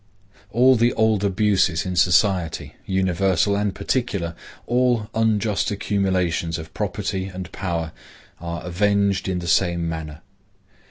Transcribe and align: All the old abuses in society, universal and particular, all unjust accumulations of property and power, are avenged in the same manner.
All 0.49 0.75
the 0.75 0.93
old 0.95 1.23
abuses 1.23 1.85
in 1.85 1.95
society, 1.95 2.73
universal 2.87 3.55
and 3.55 3.75
particular, 3.75 4.33
all 4.65 5.11
unjust 5.13 5.69
accumulations 5.69 6.57
of 6.57 6.73
property 6.73 7.25
and 7.25 7.51
power, 7.51 7.91
are 8.39 8.63
avenged 8.65 9.27
in 9.29 9.37
the 9.37 9.47
same 9.47 9.87
manner. 9.87 10.21